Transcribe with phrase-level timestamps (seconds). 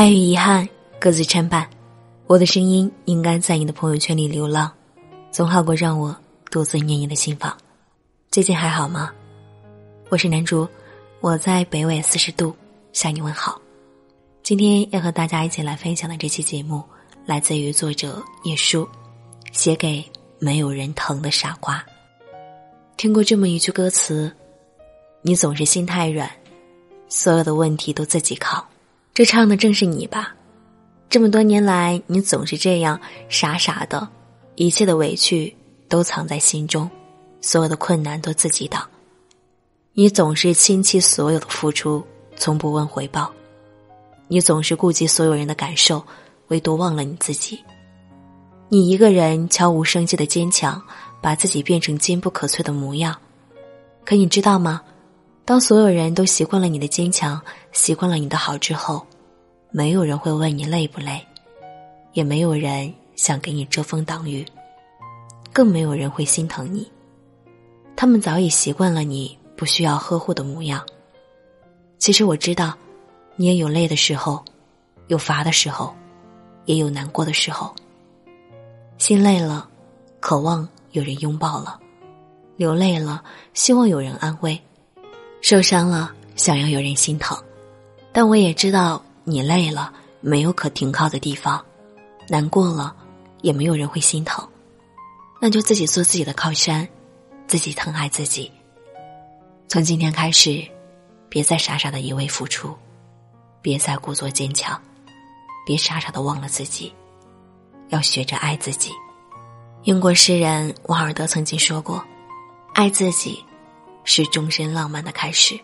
[0.00, 0.66] 爱与遗憾
[0.98, 1.68] 各自参半，
[2.26, 4.72] 我的声音应该在你的朋友圈里流浪，
[5.30, 6.16] 总好过让我
[6.50, 7.54] 独自念你的心房。
[8.30, 9.12] 最近还好吗？
[10.08, 10.66] 我是南竹，
[11.20, 12.56] 我在北纬四十度
[12.94, 13.60] 向你问好。
[14.42, 16.82] 今天要和大家一起来分享的这期节目，
[17.26, 18.88] 来自于作者叶舒，
[19.52, 20.02] 写给
[20.38, 21.84] 没有人疼的傻瓜。
[22.96, 24.34] 听过这么一句歌词
[25.20, 26.26] ：“你总是心太软，
[27.10, 28.66] 所有的问题都自己扛。”
[29.12, 30.34] 这唱的正是你吧？
[31.08, 34.08] 这么多年来，你总是这样傻傻的，
[34.54, 35.54] 一切的委屈
[35.88, 36.88] 都藏在心中，
[37.40, 38.88] 所有的困难都自己挡。
[39.92, 42.02] 你总是倾其所有的付出，
[42.36, 43.30] 从不问回报。
[44.28, 46.02] 你总是顾及所有人的感受，
[46.46, 47.58] 唯独忘了你自己。
[48.68, 50.80] 你一个人悄无声息的坚强，
[51.20, 53.16] 把自己变成坚不可摧的模样。
[54.04, 54.80] 可你知道吗？
[55.50, 59.04] 当所有人都习惯了你的坚强，习惯了你的好之后，
[59.72, 61.20] 没有人会问你累不累，
[62.12, 64.46] 也没有人想给你遮风挡雨，
[65.52, 66.88] 更没有人会心疼你。
[67.96, 70.86] 他们早已习惯了你不需要呵护的模样。
[71.98, 72.72] 其实我知道，
[73.34, 74.44] 你也有累的时候，
[75.08, 75.92] 有乏的时候，
[76.64, 77.74] 也有难过的时候。
[78.98, 79.68] 心累了，
[80.20, 81.76] 渴望有人拥抱了；
[82.56, 84.56] 流泪了，希望有人安慰。
[85.50, 87.36] 受伤了，想要有人心疼，
[88.12, 91.60] 但我也知道你累了，没有可停靠的地方，
[92.28, 92.94] 难过了，
[93.42, 94.48] 也没有人会心疼，
[95.40, 96.88] 那就自己做自己的靠山，
[97.48, 98.48] 自己疼爱自己。
[99.66, 100.64] 从今天开始，
[101.28, 102.72] 别再傻傻的一味付出，
[103.60, 104.80] 别再故作坚强，
[105.66, 106.94] 别傻傻的忘了自己，
[107.88, 108.92] 要学着爱自己。
[109.82, 112.04] 英国诗人王尔德曾经说过
[112.72, 113.44] ：“爱自己。”
[114.04, 115.58] 是终身浪漫的开始，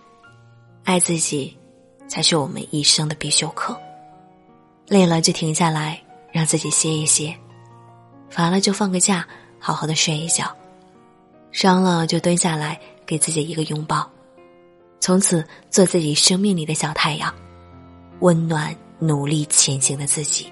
[0.84, 1.56] 爱自己，
[2.08, 3.78] 才是我们一生的必修课。
[4.86, 7.34] 累了就停下来，让自己歇一歇；
[8.30, 9.26] 乏了就放个假，
[9.58, 10.46] 好好的睡一觉；
[11.50, 14.08] 伤了就蹲下来，给自己一个拥抱。
[15.00, 17.34] 从此做自己生命里的小太阳，
[18.20, 20.48] 温暖努力前行的自己。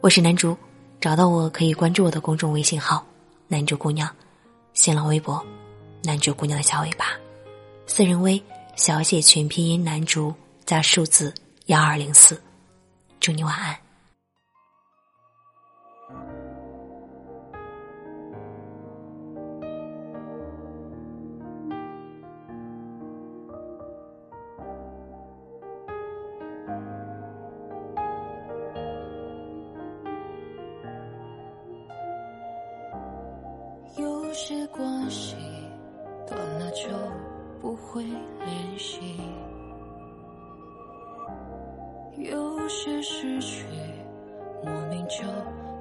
[0.00, 0.56] 我是南竹，
[1.00, 3.04] 找到我可以关注我的公众微信号
[3.48, 4.08] “南竹姑娘”，
[4.72, 5.44] 新浪微博。
[6.04, 7.06] 男主姑娘的小尾巴，
[7.86, 8.42] 四人微
[8.74, 10.34] 小写全拼音男主
[10.66, 11.32] 加数字
[11.66, 12.40] 幺二零四，
[13.20, 13.76] 祝你晚安。
[33.96, 35.61] 有些关系。
[36.72, 36.88] 就
[37.60, 39.14] 不会联系，
[42.16, 43.66] 有些失去
[44.64, 45.22] 莫名就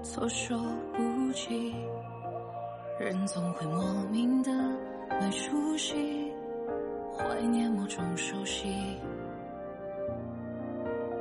[0.03, 0.56] 措手
[0.94, 1.74] 不及，
[3.00, 4.52] 人总会莫名的
[5.19, 6.31] 没出息，
[7.18, 8.97] 怀念某种熟悉，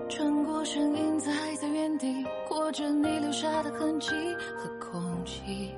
[0.08, 4.10] 转过身影子还在原地，裹着你留下的痕迹
[4.56, 5.72] 和空气，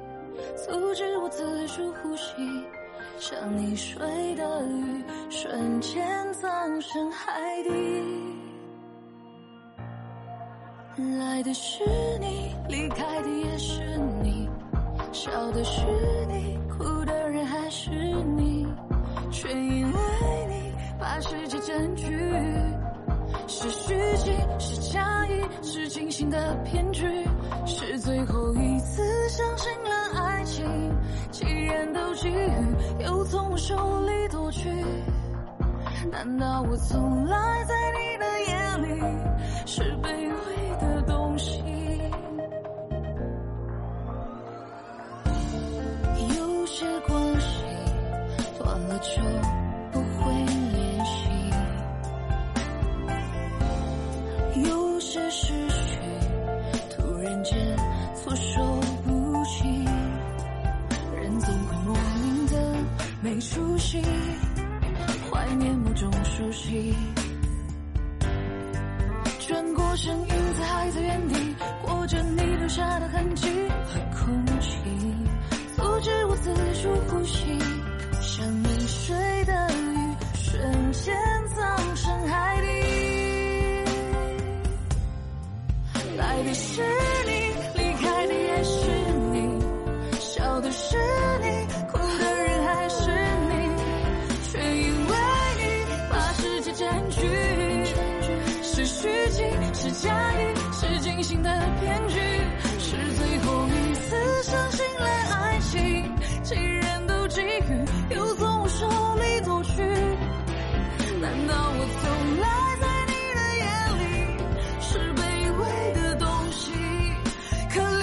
[0.56, 2.32] 阻止我自主呼吸。
[3.22, 7.71] 像溺水的鱼，瞬间葬身海底。
[11.21, 11.84] 来的是
[12.19, 13.81] 你，离开的也是
[14.25, 14.50] 你，
[15.12, 15.87] 笑的是
[16.27, 18.66] 你，哭的人还是你，
[19.31, 20.00] 却因为
[20.49, 22.04] 你把世界占据。
[23.47, 27.06] 是虚情，是假意，是精心的骗局，
[27.66, 30.91] 是最后一次相信了爱情。
[31.32, 34.69] 既然都给予，又从我手里夺去，
[36.10, 38.87] 难道我从来在你的眼里
[39.66, 41.65] 是卑微的东西？
[46.37, 47.65] 有些关系
[48.59, 49.22] 断了就。
[49.92, 51.28] 不会联系，
[54.71, 55.98] 有些失去
[56.89, 57.54] 突然间
[58.15, 58.62] 措手
[65.30, 66.94] 怀念某种熟悉。
[69.41, 71.54] 转过身，影子还在原地，
[71.84, 73.48] 裹着你留下的痕迹
[73.84, 74.78] 和空气，
[75.77, 77.59] 阻止我自主呼吸。
[78.21, 81.15] 像溺水的鱼，瞬间
[81.54, 82.66] 葬身海底。
[86.16, 86.83] 来的是
[87.27, 87.30] 你，
[87.77, 88.86] 离开的也是
[89.33, 89.60] 你，
[90.21, 90.97] 笑的是
[100.03, 100.37] 是假意，
[100.72, 102.19] 是精心的骗局，
[102.81, 106.13] 是最后一次相信了爱情。
[106.43, 108.84] 既然都给予，又从我手
[109.15, 109.81] 里夺去，
[111.21, 112.10] 难道我从
[112.41, 112.49] 来
[112.81, 113.71] 在你的眼
[114.01, 114.03] 里
[114.81, 115.22] 是卑
[115.60, 115.63] 微
[115.95, 116.72] 的东西？
[117.71, 118.03] 可怜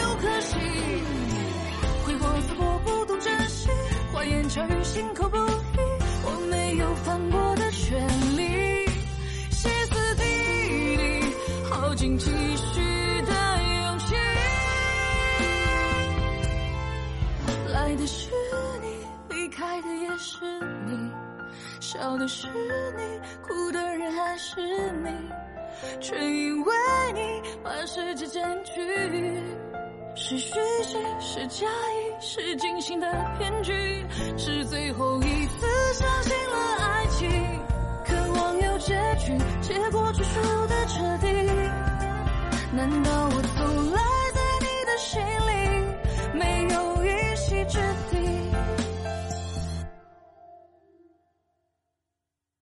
[0.00, 0.56] 又可惜，
[2.04, 3.70] 挥霍似火不懂珍惜，
[4.12, 5.36] 花言巧语心口不
[12.06, 12.80] 尽继续
[13.22, 13.32] 的
[13.82, 14.14] 勇气。
[17.72, 18.30] 来的是
[18.80, 20.44] 你，离开的也是
[20.86, 21.10] 你，
[21.80, 22.46] 笑的是
[22.96, 23.02] 你，
[23.42, 24.60] 哭的人还是
[25.02, 25.10] 你，
[26.00, 26.72] 却因为
[27.12, 28.72] 你把世界占据。
[30.14, 30.54] 是虚
[30.84, 33.72] 情，是假意，是精心的骗局，
[34.38, 37.28] 是最后一次相信了爱情，
[38.04, 41.45] 渴望有结局，结果却输得彻底。